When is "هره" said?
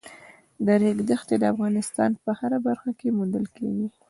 2.39-2.59